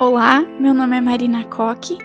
Olá, 0.00 0.42
meu 0.58 0.72
nome 0.72 0.96
é 0.96 1.00
Marina 1.02 1.44
Coque 1.44 1.98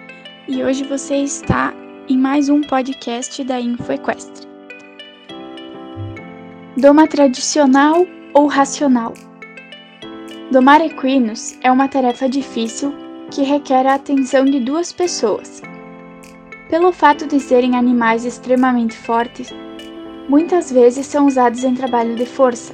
e 0.50 0.62
hoje 0.62 0.84
você 0.84 1.16
está 1.16 1.74
em 2.10 2.18
mais 2.18 2.50
um 2.50 2.60
podcast 2.60 3.42
da 3.42 3.58
InfoEquestre. 3.58 4.46
Doma 6.76 7.08
tradicional 7.08 8.06
ou 8.34 8.48
racional? 8.48 9.14
Domar 10.52 10.82
equinos 10.82 11.58
é 11.62 11.72
uma 11.72 11.88
tarefa 11.88 12.28
difícil 12.28 12.94
que 13.32 13.44
requer 13.44 13.88
a 13.88 13.96
atenção 13.96 14.44
de 14.44 14.60
duas 14.60 14.92
pessoas. 14.92 15.62
Pelo 16.70 16.92
fato 16.92 17.26
de 17.26 17.40
serem 17.40 17.78
animais 17.78 18.26
extremamente 18.26 18.98
fortes, 18.98 19.54
muitas 20.28 20.70
vezes 20.70 21.06
são 21.06 21.28
usados 21.28 21.64
em 21.64 21.74
trabalho 21.74 22.14
de 22.18 22.26
força. 22.26 22.74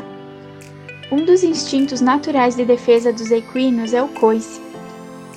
Um 1.12 1.24
dos 1.24 1.44
instintos 1.44 2.02
naturais 2.02 2.56
de 2.56 2.66
defesa 2.66 3.14
dos 3.14 3.30
equinos 3.30 3.94
é 3.94 4.02
o 4.02 4.08
coice 4.08 4.71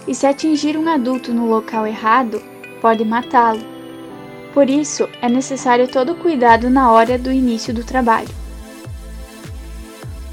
e 0.06 0.14
se 0.14 0.26
atingir 0.26 0.76
um 0.76 0.88
adulto 0.88 1.32
no 1.32 1.46
local 1.46 1.86
errado, 1.86 2.42
pode 2.80 3.04
matá-lo. 3.04 3.64
Por 4.52 4.68
isso, 4.70 5.08
é 5.20 5.28
necessário 5.28 5.88
todo 5.88 6.14
cuidado 6.14 6.70
na 6.70 6.92
hora 6.92 7.18
do 7.18 7.32
início 7.32 7.74
do 7.74 7.82
trabalho. 7.82 8.28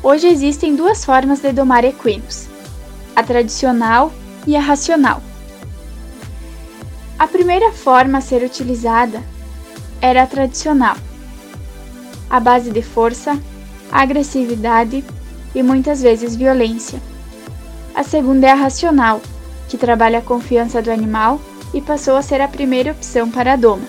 Hoje 0.03 0.27
existem 0.27 0.75
duas 0.75 1.05
formas 1.05 1.41
de 1.41 1.51
domar 1.51 1.83
equinos: 1.83 2.47
a 3.15 3.23
tradicional 3.23 4.11
e 4.45 4.55
a 4.55 4.59
racional. 4.59 5.21
A 7.17 7.27
primeira 7.27 7.71
forma 7.71 8.17
a 8.17 8.21
ser 8.21 8.43
utilizada 8.43 9.23
era 10.01 10.23
a 10.23 10.27
tradicional, 10.27 10.97
a 12.29 12.39
base 12.39 12.71
de 12.71 12.81
força, 12.81 13.39
agressividade 13.91 15.03
e 15.53 15.61
muitas 15.61 16.01
vezes 16.01 16.35
violência. 16.35 16.99
A 17.93 18.03
segunda 18.03 18.47
é 18.47 18.51
a 18.51 18.55
racional, 18.55 19.21
que 19.71 19.77
trabalha 19.77 20.19
a 20.19 20.21
confiança 20.21 20.81
do 20.81 20.91
animal 20.91 21.39
e 21.73 21.79
passou 21.79 22.17
a 22.17 22.21
ser 22.21 22.41
a 22.41 22.47
primeira 22.47 22.91
opção 22.91 23.31
para 23.31 23.53
a 23.53 23.55
doma. 23.55 23.85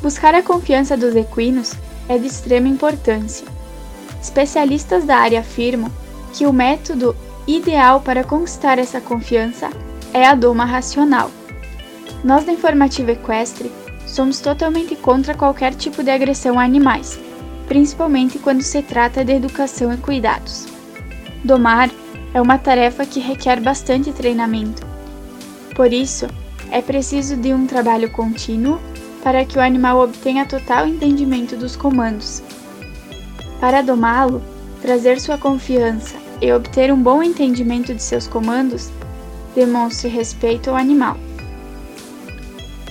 Buscar 0.00 0.32
a 0.32 0.44
confiança 0.44 0.96
dos 0.96 1.16
equinos 1.16 1.74
é 2.08 2.16
de 2.16 2.28
extrema 2.28 2.68
importância. 2.68 3.44
Especialistas 4.22 5.04
da 5.04 5.16
área 5.16 5.40
afirmam 5.40 5.90
que 6.32 6.46
o 6.46 6.52
método 6.52 7.16
ideal 7.48 8.00
para 8.00 8.22
conquistar 8.22 8.78
essa 8.78 9.00
confiança 9.00 9.68
é 10.14 10.24
a 10.24 10.36
doma 10.36 10.64
racional. 10.64 11.28
Nós 12.22 12.44
da 12.44 12.52
Informativa 12.52 13.10
Equestre 13.10 13.72
somos 14.06 14.38
totalmente 14.38 14.94
contra 14.94 15.34
qualquer 15.34 15.74
tipo 15.74 16.04
de 16.04 16.12
agressão 16.12 16.60
a 16.60 16.62
animais, 16.62 17.18
principalmente 17.66 18.38
quando 18.38 18.62
se 18.62 18.82
trata 18.82 19.24
de 19.24 19.32
educação 19.32 19.92
e 19.92 19.96
cuidados. 19.96 20.68
Domar 21.42 21.90
é 22.32 22.40
uma 22.40 22.58
tarefa 22.58 23.04
que 23.04 23.20
requer 23.20 23.60
bastante 23.60 24.12
treinamento. 24.12 24.86
Por 25.74 25.92
isso, 25.92 26.26
é 26.70 26.80
preciso 26.80 27.36
de 27.36 27.52
um 27.52 27.66
trabalho 27.66 28.10
contínuo 28.10 28.80
para 29.22 29.44
que 29.44 29.58
o 29.58 29.60
animal 29.60 30.00
obtenha 30.00 30.46
total 30.46 30.86
entendimento 30.86 31.56
dos 31.56 31.76
comandos. 31.76 32.42
Para 33.60 33.82
domá-lo, 33.82 34.42
trazer 34.80 35.20
sua 35.20 35.36
confiança 35.36 36.16
e 36.40 36.52
obter 36.52 36.92
um 36.92 37.02
bom 37.02 37.22
entendimento 37.22 37.94
de 37.94 38.02
seus 38.02 38.26
comandos, 38.26 38.90
demonstre 39.54 40.08
respeito 40.08 40.70
ao 40.70 40.76
animal. 40.76 41.18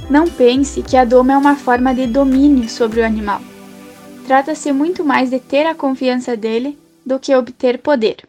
Não 0.10 0.28
pense 0.28 0.84
que 0.84 0.98
a 0.98 1.06
doma 1.06 1.34
é 1.34 1.38
uma 1.38 1.56
forma 1.56 1.94
de 1.94 2.06
domínio 2.06 2.70
sobre 2.70 3.02
o 3.02 3.06
animal. 3.06 3.42
Trata-se 4.28 4.72
muito 4.72 5.04
mais 5.04 5.30
de 5.30 5.40
ter 5.40 5.66
a 5.66 5.73
confiança 5.73 6.36
dele 6.36 6.78
do 7.04 7.20
que 7.20 7.34
obter 7.34 7.80
poder. 7.80 8.28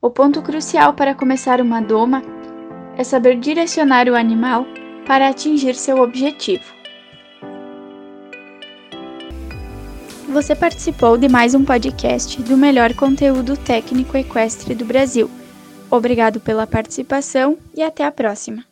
O 0.00 0.10
ponto 0.10 0.40
crucial 0.42 0.94
para 0.94 1.12
começar 1.12 1.60
uma 1.60 1.80
doma 1.80 2.22
é 2.96 3.02
saber 3.02 3.36
direcionar 3.36 4.08
o 4.08 4.14
animal 4.14 4.64
para 5.04 5.28
atingir 5.28 5.74
seu 5.74 6.00
objetivo. 6.00 6.64
Você 10.28 10.54
participou 10.54 11.18
de 11.18 11.28
mais 11.28 11.52
um 11.52 11.64
podcast 11.64 12.40
do 12.42 12.56
melhor 12.56 12.94
conteúdo 12.94 13.56
técnico 13.56 14.16
equestre 14.16 14.72
do 14.72 14.84
Brasil. 14.84 15.28
Obrigado 15.90 16.38
pela 16.38 16.64
participação 16.64 17.58
e 17.74 17.82
até 17.82 18.04
a 18.04 18.12
próxima. 18.12 18.67